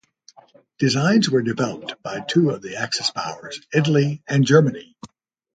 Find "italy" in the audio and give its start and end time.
3.71-4.23